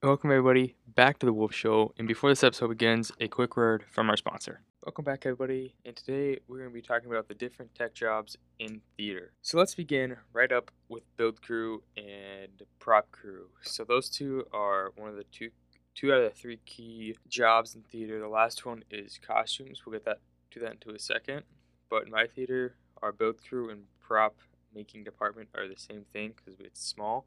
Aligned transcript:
Welcome, 0.00 0.30
everybody, 0.30 0.76
back 0.86 1.18
to 1.18 1.26
the 1.26 1.32
Wolf 1.32 1.52
Show. 1.52 1.92
And 1.98 2.06
before 2.06 2.30
this 2.30 2.44
episode 2.44 2.68
begins, 2.68 3.10
a 3.18 3.26
quick 3.26 3.56
word 3.56 3.84
from 3.90 4.08
our 4.08 4.16
sponsor. 4.16 4.60
Welcome 4.86 5.04
back, 5.04 5.26
everybody. 5.26 5.74
And 5.84 5.96
today 5.96 6.38
we're 6.46 6.58
going 6.58 6.70
to 6.70 6.74
be 6.74 6.80
talking 6.80 7.10
about 7.10 7.26
the 7.26 7.34
different 7.34 7.74
tech 7.74 7.94
jobs 7.94 8.36
in 8.60 8.80
theater. 8.96 9.32
So 9.42 9.58
let's 9.58 9.74
begin 9.74 10.16
right 10.32 10.52
up 10.52 10.70
with 10.88 11.02
build 11.16 11.42
crew 11.42 11.82
and 11.96 12.62
prop 12.78 13.10
crew. 13.10 13.46
So 13.62 13.82
those 13.82 14.08
two 14.08 14.46
are 14.52 14.92
one 14.94 15.10
of 15.10 15.16
the 15.16 15.24
two 15.32 15.50
two 15.96 16.12
out 16.12 16.20
of 16.20 16.32
the 16.32 16.38
three 16.38 16.60
key 16.64 17.16
jobs 17.28 17.74
in 17.74 17.82
theater. 17.82 18.20
The 18.20 18.28
last 18.28 18.64
one 18.64 18.84
is 18.92 19.18
costumes. 19.18 19.84
We'll 19.84 19.94
get 19.94 20.04
that 20.04 20.20
to 20.52 20.60
that 20.60 20.74
into 20.74 20.90
a 20.90 20.98
second. 21.00 21.42
But 21.90 22.04
in 22.04 22.12
my 22.12 22.28
theater, 22.28 22.76
our 23.02 23.10
build 23.10 23.42
crew 23.42 23.70
and 23.70 23.82
prop 23.98 24.36
making 24.72 25.02
department 25.02 25.48
are 25.56 25.66
the 25.66 25.74
same 25.74 26.04
thing 26.12 26.34
because 26.36 26.60
it's 26.60 26.86
small. 26.86 27.26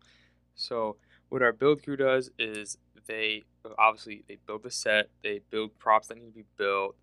So 0.56 0.96
what 1.32 1.41
our 1.41 1.54
build 1.54 1.82
crew 1.82 1.95
does 1.95 2.29
is 2.38 2.77
they 3.07 3.43
obviously 3.79 4.23
they 4.27 4.38
build 4.45 4.64
the 4.64 4.69
set, 4.69 5.10
they 5.24 5.39
build 5.50 5.79
props 5.79 6.10
that 6.10 6.18
need 6.18 6.28
to 6.28 6.33
be 6.33 6.46
built, 6.57 6.97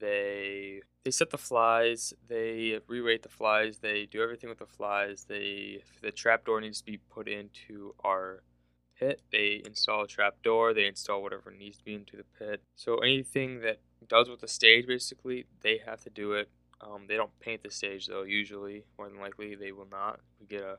they 0.00 0.80
they 1.04 1.10
set 1.10 1.28
the 1.28 1.38
flies, 1.38 2.14
they 2.26 2.80
re-rate 2.88 3.22
the 3.22 3.28
flies, 3.28 3.78
they 3.78 4.06
do 4.06 4.22
everything 4.22 4.48
with 4.48 4.60
the 4.60 4.66
flies. 4.66 5.26
They 5.28 5.82
the 6.00 6.10
trap 6.10 6.46
door 6.46 6.60
needs 6.62 6.78
to 6.78 6.86
be 6.86 6.96
put 7.10 7.28
into 7.28 7.94
our 8.02 8.42
pit, 8.98 9.20
they 9.30 9.60
install 9.66 10.04
a 10.04 10.08
trap 10.08 10.36
door, 10.42 10.72
they 10.72 10.86
install 10.86 11.22
whatever 11.22 11.50
needs 11.50 11.76
to 11.78 11.84
be 11.84 11.94
into 11.94 12.16
the 12.16 12.24
pit. 12.38 12.62
So 12.76 12.96
anything 12.96 13.60
that 13.60 13.80
does 14.08 14.30
with 14.30 14.40
the 14.40 14.48
stage 14.48 14.86
basically, 14.86 15.44
they 15.60 15.82
have 15.84 16.00
to 16.04 16.10
do 16.10 16.32
it. 16.32 16.48
Um, 16.80 17.04
they 17.08 17.16
don't 17.16 17.38
paint 17.40 17.62
the 17.62 17.70
stage 17.70 18.06
though. 18.06 18.22
Usually, 18.22 18.84
more 18.96 19.10
than 19.10 19.20
likely, 19.20 19.54
they 19.54 19.70
will 19.70 19.88
not. 19.90 20.20
We 20.40 20.46
get 20.46 20.62
a 20.62 20.78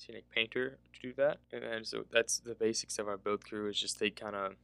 scenic 0.00 0.30
painter 0.30 0.78
to 0.92 1.00
do 1.00 1.12
that. 1.16 1.38
And 1.52 1.86
so 1.86 2.04
that's 2.10 2.38
the 2.40 2.54
basics 2.54 2.98
of 2.98 3.08
our 3.08 3.16
build 3.16 3.44
crew 3.44 3.68
is 3.68 3.78
just 3.78 4.00
they 4.00 4.10
kind 4.10 4.34
of 4.34 4.54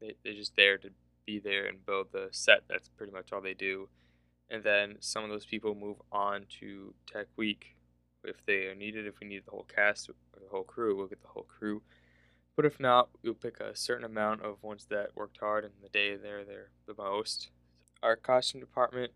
they, 0.00 0.14
they're 0.24 0.32
just 0.32 0.56
there 0.56 0.78
to 0.78 0.90
be 1.26 1.38
there 1.38 1.66
and 1.66 1.84
build 1.84 2.08
the 2.12 2.28
set. 2.30 2.62
That's 2.68 2.88
pretty 2.88 3.12
much 3.12 3.32
all 3.32 3.40
they 3.40 3.54
do. 3.54 3.88
And 4.50 4.62
then 4.62 4.96
some 5.00 5.24
of 5.24 5.30
those 5.30 5.44
people 5.44 5.74
move 5.74 5.98
on 6.10 6.46
to 6.60 6.94
Tech 7.06 7.26
Week 7.36 7.76
if 8.24 8.44
they 8.46 8.66
are 8.66 8.74
needed. 8.74 9.06
If 9.06 9.20
we 9.20 9.28
need 9.28 9.44
the 9.44 9.50
whole 9.50 9.66
cast 9.74 10.08
or 10.08 10.14
the 10.34 10.48
whole 10.50 10.64
crew, 10.64 10.96
we'll 10.96 11.06
get 11.06 11.20
the 11.20 11.28
whole 11.28 11.46
crew. 11.46 11.82
But 12.56 12.64
if 12.64 12.80
not, 12.80 13.10
we'll 13.22 13.34
pick 13.34 13.60
a 13.60 13.76
certain 13.76 14.04
amount 14.04 14.42
of 14.42 14.62
ones 14.62 14.86
that 14.90 15.10
worked 15.14 15.38
hard 15.38 15.64
and 15.64 15.74
the 15.82 15.88
day 15.88 16.16
they're 16.16 16.44
there 16.44 16.70
the 16.86 16.94
most. 16.96 17.50
Our 18.02 18.16
costume 18.16 18.60
department, 18.60 19.12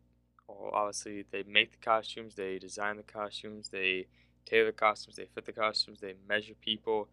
well, 0.46 0.70
obviously 0.72 1.24
they 1.30 1.42
make 1.44 1.72
the 1.72 1.78
costumes, 1.78 2.34
they 2.34 2.58
design 2.58 2.98
the 2.98 3.02
costumes, 3.02 3.70
they 3.70 4.06
tailor 4.46 4.66
the 4.66 4.72
costumes, 4.72 5.16
they 5.16 5.26
fit 5.34 5.44
the 5.46 5.52
costumes, 5.52 6.00
they 6.00 6.14
measure 6.28 6.54
people. 6.60 7.08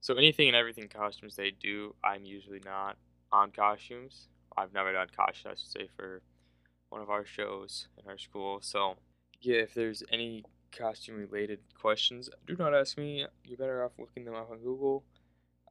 So 0.00 0.14
anything 0.14 0.48
and 0.48 0.56
everything 0.56 0.88
costumes 0.88 1.36
they 1.36 1.50
do, 1.50 1.94
I'm 2.04 2.24
usually 2.24 2.60
not 2.64 2.96
on 3.32 3.50
costumes. 3.50 4.28
I've 4.56 4.72
never 4.72 4.92
done 4.92 5.08
costumes, 5.14 5.46
I 5.46 5.60
should 5.60 5.82
say, 5.82 5.88
for 5.96 6.22
one 6.88 7.00
of 7.02 7.10
our 7.10 7.24
shows 7.24 7.88
in 8.02 8.10
our 8.10 8.18
school. 8.18 8.60
So 8.62 8.96
yeah, 9.40 9.56
if 9.56 9.74
there's 9.74 10.02
any 10.12 10.44
costume 10.76 11.16
related 11.16 11.60
questions, 11.80 12.28
do 12.46 12.56
not 12.56 12.74
ask 12.74 12.96
me. 12.98 13.26
You're 13.44 13.58
better 13.58 13.84
off 13.84 13.92
looking 13.98 14.24
them 14.24 14.34
up 14.34 14.50
on 14.50 14.58
Google. 14.58 15.04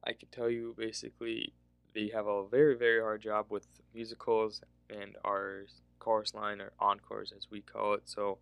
I 0.04 0.12
can 0.12 0.28
tell 0.30 0.48
you 0.48 0.74
basically 0.78 1.52
they 1.94 2.10
have 2.14 2.26
a 2.26 2.46
very, 2.46 2.76
very 2.76 3.00
hard 3.00 3.22
job 3.22 3.46
with 3.50 3.66
musicals 3.94 4.62
and 4.88 5.16
our 5.24 5.64
chorus 5.98 6.34
line 6.34 6.60
or 6.60 6.72
encores 6.78 7.32
as 7.36 7.48
we 7.50 7.60
call 7.60 7.94
it. 7.94 8.02
So 8.04 8.38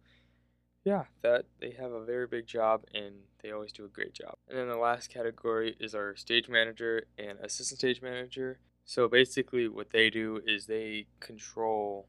yeah, 0.86 1.02
that 1.22 1.46
they 1.60 1.72
have 1.72 1.90
a 1.90 2.04
very 2.04 2.28
big 2.28 2.46
job 2.46 2.84
and 2.94 3.16
they 3.42 3.50
always 3.50 3.72
do 3.72 3.84
a 3.84 3.88
great 3.88 4.14
job. 4.14 4.36
And 4.48 4.56
then 4.56 4.68
the 4.68 4.76
last 4.76 5.10
category 5.10 5.76
is 5.80 5.96
our 5.96 6.14
stage 6.14 6.48
manager 6.48 7.06
and 7.18 7.40
assistant 7.40 7.80
stage 7.80 8.00
manager. 8.00 8.60
So 8.84 9.08
basically, 9.08 9.66
what 9.66 9.90
they 9.90 10.10
do 10.10 10.40
is 10.46 10.66
they 10.66 11.08
control 11.18 12.06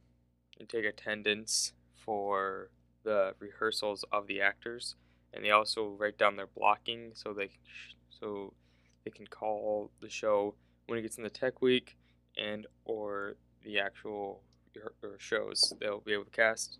and 0.59 0.69
take 0.69 0.85
attendance 0.85 1.73
for 2.05 2.69
the 3.03 3.33
rehearsals 3.39 4.05
of 4.11 4.27
the 4.27 4.41
actors, 4.41 4.95
and 5.33 5.43
they 5.43 5.49
also 5.49 5.95
write 5.99 6.19
down 6.19 6.35
their 6.35 6.45
blocking 6.45 7.13
so 7.15 7.33
they 7.33 7.49
so 8.11 8.53
they 9.05 9.09
can 9.09 9.25
call 9.25 9.89
the 10.01 10.09
show 10.09 10.53
when 10.85 10.99
it 10.99 11.01
gets 11.01 11.17
in 11.17 11.23
the 11.23 11.31
tech 11.31 11.63
week 11.63 11.97
and 12.37 12.67
or 12.85 13.37
the 13.63 13.79
actual 13.79 14.43
shows. 15.17 15.73
They'll 15.79 16.01
be 16.01 16.13
able 16.13 16.25
to 16.25 16.29
cast 16.29 16.77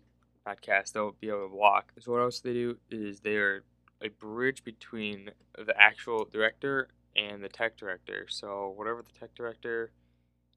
podcast, 0.48 0.92
they'll 0.92 1.16
be 1.20 1.28
able 1.28 1.48
to 1.48 1.54
walk. 1.54 1.92
So 2.00 2.12
what 2.12 2.20
else 2.20 2.40
they 2.40 2.52
do 2.52 2.78
is 2.90 3.20
they're 3.20 3.62
a 4.02 4.08
bridge 4.08 4.64
between 4.64 5.30
the 5.56 5.74
actual 5.80 6.24
director 6.24 6.88
and 7.16 7.42
the 7.42 7.48
tech 7.48 7.76
director. 7.76 8.26
So 8.28 8.72
whatever 8.76 9.02
the 9.02 9.18
tech 9.18 9.34
director 9.34 9.90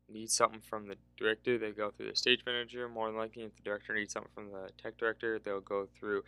needs 0.09 0.33
something 0.33 0.61
from 0.61 0.87
the 0.87 0.95
director, 1.17 1.57
they 1.57 1.71
go 1.71 1.91
through 1.91 2.09
the 2.09 2.15
stage 2.15 2.41
manager. 2.45 2.87
More 2.87 3.07
than 3.07 3.17
likely, 3.17 3.43
if 3.43 3.55
the 3.55 3.63
director 3.63 3.95
needs 3.95 4.13
something 4.13 4.31
from 4.33 4.51
the 4.51 4.69
tech 4.81 4.97
director, 4.97 5.39
they'll 5.39 5.61
go 5.61 5.87
through 5.97 6.23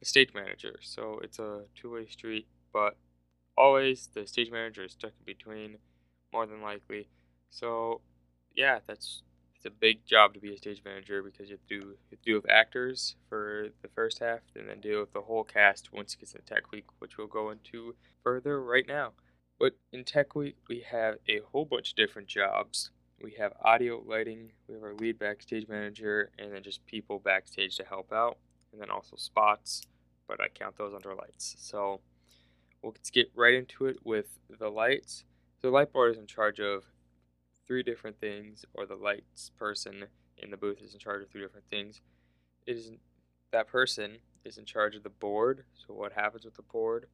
the 0.00 0.04
stage 0.04 0.30
manager. 0.34 0.76
So 0.82 1.20
it's 1.22 1.38
a 1.38 1.62
two-way 1.74 2.06
street, 2.06 2.46
but 2.72 2.96
always 3.56 4.08
the 4.14 4.26
stage 4.26 4.50
manager 4.50 4.84
is 4.84 4.92
stuck 4.92 5.12
in 5.18 5.24
between, 5.24 5.78
more 6.32 6.46
than 6.46 6.62
likely. 6.62 7.08
So 7.50 8.02
yeah, 8.54 8.80
that's 8.86 9.22
it's 9.58 9.66
a 9.66 9.70
big 9.70 10.06
job 10.06 10.34
to 10.34 10.40
be 10.40 10.54
a 10.54 10.56
stage 10.56 10.82
manager 10.84 11.20
because 11.20 11.48
you 11.48 11.56
have 11.56 11.66
to, 11.66 11.80
do, 11.80 11.96
you 12.12 12.18
deal 12.24 12.36
with 12.36 12.48
actors 12.48 13.16
for 13.28 13.68
the 13.82 13.88
first 13.88 14.20
half 14.20 14.38
and 14.54 14.68
then 14.68 14.80
deal 14.80 15.00
with 15.00 15.12
the 15.12 15.22
whole 15.22 15.42
cast 15.42 15.92
once 15.92 16.14
it 16.14 16.20
gets 16.20 16.32
to 16.32 16.38
Tech 16.38 16.70
Week, 16.70 16.84
which 17.00 17.18
we'll 17.18 17.26
go 17.26 17.50
into 17.50 17.96
further 18.22 18.62
right 18.62 18.86
now. 18.86 19.14
But 19.58 19.76
in 19.92 20.04
Tech 20.04 20.36
Week, 20.36 20.56
we 20.68 20.84
have 20.88 21.16
a 21.28 21.40
whole 21.50 21.64
bunch 21.64 21.90
of 21.90 21.96
different 21.96 22.28
jobs. 22.28 22.92
We 23.20 23.32
have 23.40 23.52
audio, 23.60 24.00
lighting, 24.06 24.52
we 24.68 24.74
have 24.74 24.84
our 24.84 24.94
lead 24.94 25.18
backstage 25.18 25.66
manager, 25.66 26.30
and 26.38 26.52
then 26.52 26.62
just 26.62 26.86
people 26.86 27.18
backstage 27.18 27.76
to 27.78 27.84
help 27.84 28.12
out, 28.12 28.38
and 28.72 28.80
then 28.80 28.90
also 28.90 29.16
spots, 29.16 29.82
but 30.28 30.40
I 30.40 30.46
count 30.46 30.78
those 30.78 30.94
under 30.94 31.16
lights. 31.16 31.56
So 31.58 32.00
we'll 32.80 32.94
get 33.12 33.32
right 33.34 33.54
into 33.54 33.86
it 33.86 33.96
with 34.04 34.38
the 34.60 34.68
lights. 34.68 35.24
The 35.62 35.70
light 35.70 35.92
board 35.92 36.12
is 36.12 36.18
in 36.18 36.28
charge 36.28 36.60
of 36.60 36.84
three 37.68 37.84
different 37.84 38.18
things, 38.18 38.64
or 38.74 38.86
the 38.86 38.96
lights 38.96 39.52
person 39.56 40.06
in 40.38 40.50
the 40.50 40.56
booth 40.56 40.82
is 40.82 40.94
in 40.94 40.98
charge 40.98 41.22
of 41.22 41.28
three 41.28 41.42
different 41.42 41.68
things. 41.70 42.00
It 42.66 42.76
is 42.76 42.90
that 43.52 43.68
person 43.68 44.18
is 44.44 44.58
in 44.58 44.64
charge 44.64 44.96
of 44.96 45.04
the 45.04 45.10
board, 45.10 45.64
so 45.74 45.94
what 45.94 46.12
happens 46.12 46.44
with 46.44 46.56
the 46.56 46.62
board, 46.62 47.06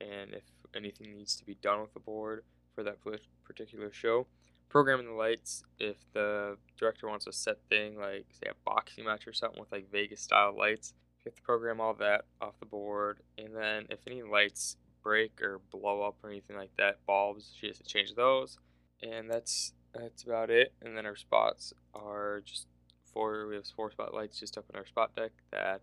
and 0.00 0.34
if 0.34 0.44
anything 0.76 1.14
needs 1.14 1.34
to 1.36 1.44
be 1.44 1.56
done 1.60 1.80
with 1.80 1.94
the 1.94 2.00
board 2.00 2.44
for 2.74 2.82
that 2.84 2.98
particular 3.44 3.92
show. 3.92 4.26
Programming 4.68 5.06
the 5.06 5.12
lights, 5.12 5.62
if 5.78 5.96
the 6.12 6.56
director 6.76 7.08
wants 7.08 7.26
a 7.26 7.32
set 7.32 7.58
thing, 7.68 7.96
like 7.96 8.26
say 8.30 8.50
a 8.50 8.54
boxing 8.64 9.04
match 9.04 9.26
or 9.26 9.32
something 9.32 9.60
with 9.60 9.70
like 9.70 9.90
Vegas 9.90 10.20
style 10.20 10.56
lights, 10.56 10.94
you 11.24 11.30
have 11.30 11.36
to 11.36 11.42
program 11.42 11.80
all 11.80 11.94
that 11.94 12.24
off 12.40 12.58
the 12.58 12.66
board. 12.66 13.20
And 13.38 13.54
then 13.54 13.86
if 13.90 14.00
any 14.06 14.22
lights 14.22 14.76
break 15.02 15.40
or 15.40 15.60
blow 15.70 16.02
up 16.02 16.16
or 16.22 16.30
anything 16.30 16.56
like 16.56 16.72
that, 16.78 16.98
bulbs, 17.06 17.54
she 17.56 17.68
has 17.68 17.78
to 17.78 17.84
change 17.84 18.14
those. 18.14 18.58
And 19.02 19.30
that's 19.30 19.74
that's 19.94 20.24
about 20.24 20.50
it. 20.50 20.72
And 20.82 20.96
then 20.96 21.06
our 21.06 21.16
spots 21.16 21.72
are 21.94 22.42
just 22.44 22.66
four. 23.12 23.46
We 23.46 23.54
have 23.56 23.66
four 23.66 23.90
spotlights 23.90 24.38
just 24.38 24.58
up 24.58 24.64
in 24.70 24.76
our 24.76 24.86
spot 24.86 25.14
deck 25.16 25.32
that 25.52 25.82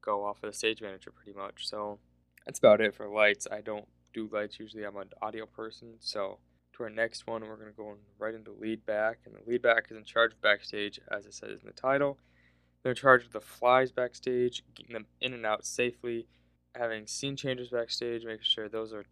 go 0.00 0.24
off 0.24 0.42
of 0.42 0.50
the 0.50 0.56
stage 0.56 0.80
manager 0.80 1.10
pretty 1.10 1.36
much. 1.36 1.68
So 1.68 1.98
that's 2.46 2.58
about 2.58 2.80
it 2.80 2.94
for 2.94 3.08
lights. 3.08 3.46
I 3.50 3.60
don't 3.60 3.86
do 4.14 4.28
lights 4.32 4.58
usually. 4.58 4.84
I'm 4.84 4.96
an 4.96 5.10
audio 5.22 5.46
person. 5.46 5.94
So 6.00 6.38
to 6.74 6.84
our 6.84 6.90
next 6.90 7.26
one, 7.26 7.42
we're 7.42 7.56
gonna 7.56 7.72
go 7.76 7.96
right 8.18 8.34
into 8.34 8.52
lead 8.52 8.86
back, 8.86 9.18
and 9.24 9.34
the 9.34 9.50
lead 9.50 9.62
back 9.62 9.86
is 9.90 9.96
in 9.96 10.04
charge 10.04 10.32
of 10.32 10.40
backstage, 10.40 11.00
as 11.10 11.26
it 11.26 11.34
says 11.34 11.60
in 11.60 11.66
the 11.66 11.72
title. 11.72 12.18
They're 12.82 12.92
in 12.92 12.96
charge 12.96 13.24
of 13.24 13.32
the 13.32 13.40
flies 13.40 13.90
backstage, 13.90 14.62
getting 14.74 14.92
them 14.92 15.06
in 15.20 15.34
and 15.34 15.44
out 15.44 15.66
safely, 15.66 16.28
having 16.76 17.06
scene 17.06 17.34
changes 17.34 17.70
backstage, 17.70 18.24
making 18.24 18.44
sure 18.44 18.68
those 18.68 18.92
are 18.92 19.04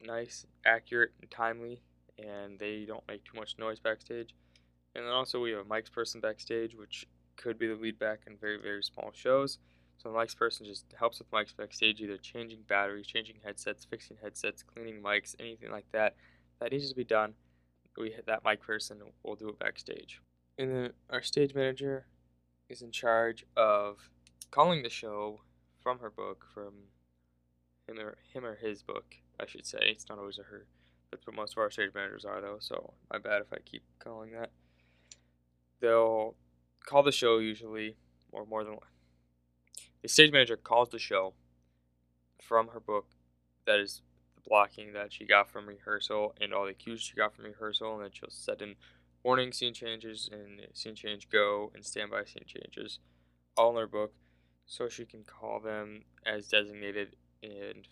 nice, 0.00 0.46
accurate, 0.64 1.10
and 1.20 1.30
timely 1.30 1.80
and 2.18 2.58
they 2.58 2.84
don't 2.86 3.06
make 3.08 3.24
too 3.24 3.38
much 3.38 3.56
noise 3.58 3.80
backstage. 3.80 4.34
And 4.94 5.06
then 5.06 5.12
also 5.12 5.40
we 5.40 5.52
have 5.52 5.60
a 5.60 5.68
mics 5.68 5.90
person 5.90 6.20
backstage, 6.20 6.74
which 6.74 7.06
could 7.36 7.58
be 7.58 7.66
the 7.66 7.74
lead 7.74 7.98
back 7.98 8.20
in 8.26 8.36
very, 8.36 8.60
very 8.60 8.82
small 8.82 9.10
shows. 9.12 9.58
So 9.98 10.10
the 10.10 10.18
mics 10.18 10.36
person 10.36 10.66
just 10.66 10.84
helps 10.98 11.18
with 11.18 11.30
mics 11.30 11.56
backstage, 11.56 12.00
either 12.00 12.16
changing 12.16 12.62
batteries, 12.68 13.06
changing 13.06 13.36
headsets, 13.44 13.84
fixing 13.84 14.16
headsets, 14.22 14.62
cleaning 14.62 15.00
mics, 15.02 15.34
anything 15.38 15.70
like 15.70 15.86
that. 15.92 16.16
That 16.60 16.72
needs 16.72 16.88
to 16.88 16.96
be 16.96 17.04
done. 17.04 17.34
We 17.96 18.10
hit 18.10 18.26
that 18.26 18.44
mic 18.44 18.60
person 18.60 19.00
will 19.22 19.36
do 19.36 19.48
it 19.48 19.58
backstage. 19.58 20.20
And 20.58 20.70
then 20.70 20.92
our 21.10 21.22
stage 21.22 21.54
manager 21.54 22.06
is 22.68 22.82
in 22.82 22.90
charge 22.90 23.44
of 23.56 24.10
calling 24.50 24.82
the 24.82 24.90
show 24.90 25.40
from 25.80 25.98
her 25.98 26.10
book, 26.10 26.46
from 26.52 26.74
him 27.86 27.98
or 27.98 28.16
him 28.32 28.44
or 28.44 28.56
his 28.56 28.82
book, 28.82 29.16
I 29.40 29.46
should 29.46 29.66
say. 29.66 29.78
It's 29.82 30.08
not 30.08 30.18
always 30.18 30.38
a 30.38 30.42
her. 30.42 30.66
That's 31.12 31.26
what 31.26 31.36
most 31.36 31.52
of 31.52 31.58
our 31.58 31.70
stage 31.70 31.90
managers 31.94 32.24
are, 32.24 32.40
though, 32.40 32.56
so 32.58 32.94
my 33.12 33.18
bad 33.18 33.42
if 33.42 33.52
I 33.52 33.58
keep 33.58 33.82
calling 33.98 34.32
that. 34.32 34.50
They'll 35.80 36.34
call 36.86 37.02
the 37.02 37.12
show 37.12 37.38
usually, 37.38 37.96
or 38.32 38.46
more 38.46 38.64
than 38.64 38.72
one. 38.72 38.86
The 40.00 40.08
stage 40.08 40.32
manager 40.32 40.56
calls 40.56 40.88
the 40.88 40.98
show 40.98 41.34
from 42.42 42.68
her 42.68 42.80
book 42.80 43.06
that 43.66 43.78
is 43.78 44.00
the 44.34 44.40
blocking 44.48 44.94
that 44.94 45.12
she 45.12 45.26
got 45.26 45.50
from 45.50 45.68
rehearsal 45.68 46.34
and 46.40 46.54
all 46.54 46.66
the 46.66 46.72
cues 46.72 47.02
she 47.02 47.14
got 47.14 47.36
from 47.36 47.44
rehearsal, 47.44 47.94
and 47.94 48.04
then 48.04 48.10
she'll 48.12 48.30
set 48.30 48.62
in 48.62 48.74
warning 49.22 49.52
scene 49.52 49.74
changes 49.74 50.28
and 50.32 50.66
scene 50.72 50.94
change 50.94 51.28
go 51.28 51.70
and 51.74 51.84
standby 51.84 52.24
scene 52.24 52.44
changes 52.46 52.98
all 53.56 53.70
in 53.70 53.76
her 53.76 53.86
book 53.86 54.12
so 54.66 54.88
she 54.88 55.04
can 55.04 55.22
call 55.22 55.60
them 55.60 56.02
as 56.26 56.48
designated 56.48 57.14
and 57.42 57.86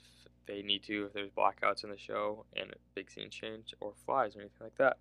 they 0.51 0.63
need 0.63 0.83
to 0.83 1.07
if 1.07 1.13
there's 1.13 1.31
blackouts 1.31 1.85
in 1.85 1.91
the 1.91 1.99
show 1.99 2.45
and 2.57 2.71
a 2.71 2.77
big 2.95 3.11
scene 3.11 3.31
change 3.31 3.73
or 3.81 3.93
flies 4.05 4.35
or 4.35 4.41
anything 4.41 4.59
like 4.61 4.77
that. 4.77 4.99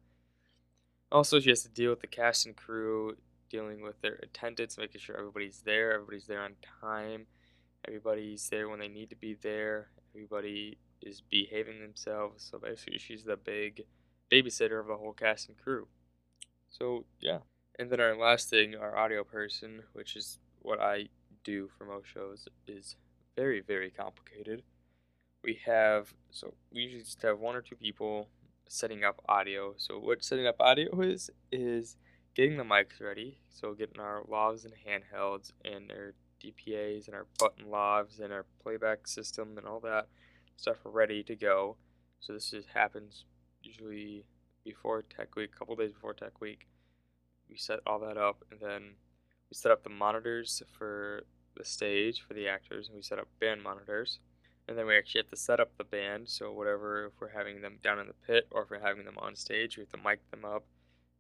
Also, 1.12 1.40
she 1.40 1.50
has 1.50 1.64
to 1.64 1.70
deal 1.70 1.90
with 1.90 2.02
the 2.02 2.08
cast 2.08 2.46
and 2.46 2.56
crew, 2.56 3.18
dealing 3.50 3.82
with 3.82 4.00
their 4.02 4.20
attendance, 4.22 4.78
making 4.78 5.02
sure 5.02 5.18
everybody's 5.18 5.62
there, 5.66 5.94
everybody's 5.94 6.28
there 6.28 6.42
on 6.42 6.54
time, 6.82 7.26
everybody's 7.88 8.48
there 8.50 8.70
when 8.70 8.80
they 8.80 8.88
need 8.88 9.10
to 9.10 9.16
be 9.16 9.34
there, 9.42 9.90
everybody 10.14 10.78
is 11.02 11.22
behaving 11.22 11.82
themselves. 11.82 12.48
So 12.50 12.60
basically, 12.60 13.00
she's 13.00 13.24
the 13.24 13.38
big 13.38 13.86
babysitter 14.32 14.80
of 14.80 14.88
the 14.88 14.98
whole 14.98 15.14
cast 15.14 15.50
and 15.50 15.58
crew. 15.58 15.88
So, 16.70 17.06
yeah. 17.20 17.40
And 17.80 17.90
then 17.90 18.00
our 18.00 18.16
last 18.16 18.50
thing, 18.50 18.76
our 18.76 18.96
audio 18.96 19.24
person, 19.24 19.82
which 19.94 20.16
is 20.16 20.38
what 20.62 20.80
I 20.80 21.08
do 21.44 21.70
for 21.76 21.86
most 21.86 22.08
shows, 22.08 22.48
is 22.68 22.98
very, 23.36 23.62
very 23.62 23.90
complicated. 23.90 24.62
We 25.44 25.60
have, 25.66 26.14
so 26.32 26.54
we 26.72 26.82
usually 26.82 27.04
just 27.04 27.22
have 27.22 27.40
one 27.40 27.56
or 27.56 27.62
two 27.62 27.76
people 27.76 28.28
setting 28.68 29.04
up 29.04 29.22
audio. 29.28 29.74
So, 29.78 29.98
what 29.98 30.24
setting 30.24 30.48
up 30.48 30.58
audio 30.60 31.02
is, 31.02 31.30
is 31.52 31.96
getting 32.36 32.58
the 32.58 32.64
mics 32.64 33.02
ready. 33.02 33.40
So, 33.50 33.74
getting 33.74 34.00
our 34.00 34.24
lavs 34.24 34.66
and 34.66 34.74
handhelds 34.74 35.52
and 35.64 35.92
our 35.92 36.14
DPAs 36.44 37.08
and 37.08 37.16
our 37.16 37.26
button 37.40 37.66
lavs 37.66 38.20
and 38.20 38.34
our 38.34 38.46
playback 38.62 39.08
system 39.08 39.58
and 39.58 39.66
all 39.66 39.80
that 39.82 40.08
stuff 40.58 40.78
ready 40.84 41.24
to 41.24 41.36
go. 41.36 41.78
So, 42.20 42.34
this 42.34 42.52
just 42.52 42.68
happens 42.74 43.24
usually 43.64 44.26
before 44.66 45.02
Tech 45.04 45.36
Week, 45.36 45.52
a 45.54 45.58
couple 45.58 45.76
days 45.76 45.94
before 45.94 46.14
Tech 46.14 46.42
Week. 46.42 46.68
We 47.50 47.58
set 47.58 47.80
all 47.88 48.00
that 48.00 48.18
up 48.18 48.44
and 48.52 48.60
then 48.60 48.96
we 49.50 49.56
set 49.56 49.72
up 49.72 49.84
the 49.84 49.90
monitors 49.90 50.62
for 50.78 51.24
the 51.58 51.66
stage 51.66 52.22
for 52.26 52.34
the 52.34 52.48
actors 52.48 52.88
and 52.88 52.96
we 52.96 53.02
set 53.02 53.20
up 53.20 53.28
band 53.40 53.64
monitors. 53.64 54.20
And 54.70 54.78
then 54.78 54.86
we 54.86 54.96
actually 54.96 55.22
have 55.22 55.32
to 55.32 55.36
set 55.36 55.60
up 55.60 55.72
the 55.80 55.84
band, 55.84 56.30
so 56.30 56.52
whatever, 56.52 57.08
if 57.08 57.14
we're 57.20 57.36
having 57.36 57.62
them 57.62 57.80
down 57.84 57.98
in 57.98 58.06
the 58.06 58.14
pit 58.14 58.48
or 58.52 58.62
if 58.62 58.70
we're 58.70 58.80
having 58.80 59.04
them 59.04 59.18
on 59.18 59.36
stage, 59.36 59.76
we 59.76 59.82
have 59.82 59.90
to 59.90 59.98
mic 59.98 60.20
them 60.30 60.46
up. 60.46 60.64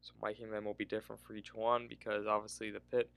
So 0.01 0.11
miking 0.23 0.51
them 0.51 0.65
will 0.65 0.75
be 0.75 0.85
different 0.85 1.23
for 1.23 1.33
each 1.33 1.55
one 1.55 1.87
because 1.89 2.27
obviously 2.27 2.69
the 2.69 2.79
pit, 2.79 3.09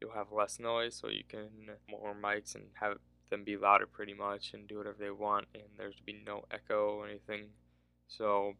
you'll 0.00 0.14
have 0.14 0.32
less 0.32 0.58
noise, 0.58 0.94
so 0.94 1.08
you 1.08 1.22
can 1.28 1.48
more 1.86 2.14
mics 2.14 2.54
and 2.54 2.64
have 2.80 2.96
them 3.28 3.44
be 3.44 3.58
louder 3.58 3.86
pretty 3.86 4.14
much 4.14 4.54
and 4.54 4.66
do 4.66 4.78
whatever 4.78 4.96
they 4.98 5.10
want, 5.10 5.48
and 5.54 5.64
there's 5.76 5.96
to 5.96 6.02
be 6.02 6.18
no 6.26 6.46
echo 6.50 6.96
or 6.96 7.06
anything. 7.06 7.48
So 8.08 8.54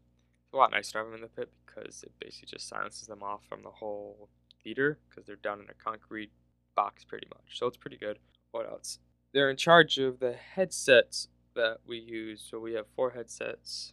it's 0.44 0.52
a 0.52 0.58
lot 0.58 0.72
nicer 0.72 0.92
to 0.92 0.98
have 0.98 1.06
them 1.06 1.14
in 1.14 1.22
the 1.22 1.28
pit 1.28 1.50
because 1.64 2.02
it 2.02 2.12
basically 2.20 2.48
just 2.52 2.68
silences 2.68 3.08
them 3.08 3.22
off 3.22 3.40
from 3.48 3.62
the 3.62 3.70
whole 3.70 4.28
theater 4.62 4.98
because 5.08 5.24
they're 5.26 5.36
down 5.36 5.60
in 5.60 5.70
a 5.70 5.82
concrete 5.82 6.32
box 6.76 7.02
pretty 7.02 7.28
much. 7.30 7.58
So 7.58 7.66
it's 7.66 7.78
pretty 7.78 7.96
good. 7.96 8.18
What 8.50 8.66
else? 8.66 8.98
They're 9.34 9.50
in 9.50 9.56
charge 9.56 9.98
of 9.98 10.20
the 10.20 10.32
headsets 10.32 11.28
that 11.56 11.78
we 11.84 11.98
use. 11.98 12.40
So 12.48 12.60
we 12.60 12.74
have 12.74 12.86
four 12.94 13.10
headsets, 13.10 13.92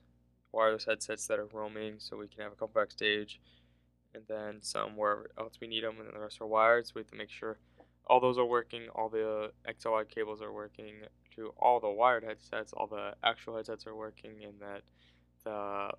wireless 0.52 0.86
headsets 0.86 1.26
that 1.28 1.40
are 1.40 1.48
roaming, 1.52 1.96
so 1.98 2.16
we 2.16 2.28
can 2.28 2.44
have 2.44 2.52
a 2.52 2.56
couple 2.56 2.80
backstage, 2.80 3.42
and 4.14 4.24
then 4.28 4.60
some 4.62 4.96
wherever 4.96 5.32
else 5.40 5.56
we 5.60 5.68
need 5.68 5.84
them, 5.84 5.96
and 5.98 6.06
then 6.06 6.14
the 6.14 6.20
rest 6.20 6.42
are 6.42 6.48
wired. 6.48 6.86
So 6.86 6.94
we 6.96 7.02
have 7.02 7.10
to 7.10 7.18
make 7.18 7.32
sure 7.32 7.58
all 8.06 8.20
those 8.20 8.38
are 8.38 8.46
working, 8.46 8.88
all 8.94 9.10
the 9.10 9.52
XLR 9.68 10.08
cables 10.08 10.44
are 10.44 10.54
working, 10.54 10.94
to 11.36 11.54
all 11.58 11.80
the 11.80 11.90
wired 11.90 12.24
headsets, 12.24 12.72
all 12.74 12.86
the 12.86 13.16
actual 13.24 13.56
headsets 13.56 13.88
are 13.88 13.96
working, 13.96 14.44
and 14.44 14.60
that 14.60 14.84
the 15.44 15.90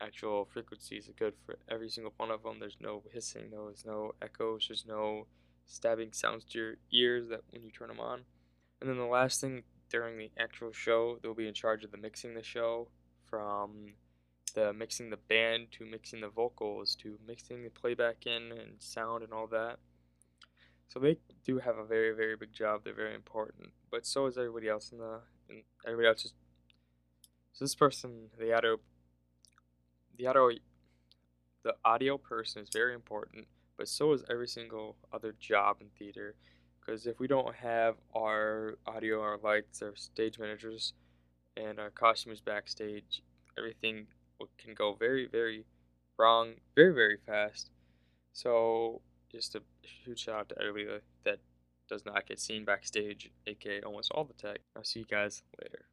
actual 0.00 0.44
frequencies 0.52 1.08
are 1.08 1.12
good 1.18 1.34
for 1.44 1.58
every 1.68 1.88
single 1.88 2.12
one 2.16 2.30
of 2.30 2.44
them. 2.44 2.60
There's 2.60 2.76
no 2.80 3.02
hissing, 3.12 3.50
there's 3.50 3.84
no 3.84 4.12
echoes, 4.22 4.66
there's 4.68 4.84
no 4.86 5.26
stabbing 5.66 6.12
sounds 6.12 6.44
to 6.44 6.58
your 6.58 6.74
ears 6.92 7.28
that 7.30 7.40
when 7.50 7.64
you 7.64 7.72
turn 7.72 7.88
them 7.88 7.98
on. 7.98 8.20
And 8.80 8.88
then 8.88 8.96
the 8.96 9.04
last 9.04 9.40
thing 9.40 9.62
during 9.90 10.18
the 10.18 10.30
actual 10.38 10.72
show, 10.72 11.18
they'll 11.22 11.34
be 11.34 11.48
in 11.48 11.54
charge 11.54 11.84
of 11.84 11.90
the 11.90 11.96
mixing 11.96 12.34
the 12.34 12.42
show 12.42 12.88
from 13.28 13.94
the 14.54 14.72
mixing 14.72 15.10
the 15.10 15.16
band 15.16 15.68
to 15.72 15.84
mixing 15.84 16.20
the 16.20 16.28
vocals 16.28 16.94
to 16.96 17.18
mixing 17.26 17.62
the 17.62 17.70
playback 17.70 18.26
in 18.26 18.52
and 18.52 18.80
sound 18.80 19.22
and 19.22 19.32
all 19.32 19.46
that. 19.46 19.78
So 20.88 20.98
they 20.98 21.18
do 21.44 21.58
have 21.58 21.76
a 21.76 21.84
very 21.84 22.14
very 22.14 22.36
big 22.36 22.52
job. 22.52 22.82
They're 22.84 22.94
very 22.94 23.14
important, 23.14 23.70
but 23.90 24.06
so 24.06 24.26
is 24.26 24.38
everybody 24.38 24.68
else 24.68 24.90
in 24.90 24.98
the 24.98 25.20
and 25.48 25.62
everybody 25.86 26.08
else. 26.08 26.24
Is, 26.24 26.32
so 27.52 27.64
this 27.64 27.74
person, 27.74 28.28
the 28.38 28.54
audio, 28.54 28.78
the 30.16 30.26
audio, 30.28 30.50
the 31.62 31.74
audio 31.84 32.16
person 32.16 32.62
is 32.62 32.68
very 32.72 32.94
important 32.94 33.46
but 33.78 33.88
so 33.88 34.12
is 34.12 34.24
every 34.28 34.48
single 34.48 34.96
other 35.12 35.34
job 35.38 35.76
in 35.80 35.86
theater. 35.98 36.34
Because 36.88 37.06
if 37.06 37.20
we 37.20 37.26
don't 37.26 37.54
have 37.54 37.96
our 38.16 38.78
audio, 38.86 39.20
our 39.20 39.38
lights, 39.42 39.82
our 39.82 39.94
stage 39.94 40.38
managers, 40.38 40.94
and 41.54 41.78
our 41.78 41.90
costumes 41.90 42.40
backstage, 42.40 43.22
everything 43.58 44.06
can 44.56 44.72
go 44.72 44.94
very, 44.94 45.26
very 45.26 45.66
wrong, 46.18 46.54
very, 46.74 46.94
very 46.94 47.18
fast. 47.26 47.70
So, 48.32 49.02
just 49.30 49.54
a 49.54 49.60
huge 49.82 50.20
shout 50.20 50.40
out 50.40 50.48
to 50.48 50.54
everybody 50.58 51.00
that 51.24 51.40
does 51.90 52.06
not 52.06 52.26
get 52.26 52.40
seen 52.40 52.64
backstage, 52.64 53.30
aka 53.46 53.82
almost 53.82 54.10
all 54.12 54.24
the 54.24 54.32
tech. 54.32 54.60
I'll 54.74 54.82
see 54.82 55.00
you 55.00 55.06
guys 55.06 55.42
later. 55.62 55.84